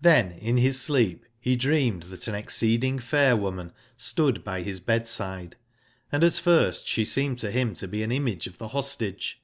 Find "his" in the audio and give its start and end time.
0.58-0.80, 4.62-4.78